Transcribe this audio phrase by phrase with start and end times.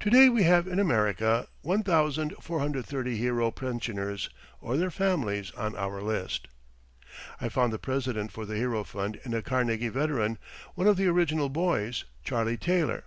[0.00, 4.30] To day we have in America 1430 hero pensioners
[4.62, 6.48] or their families on our list.
[7.38, 10.38] I found the president for the Hero Fund in a Carnegie veteran,
[10.74, 13.04] one of the original boys, Charlie Taylor.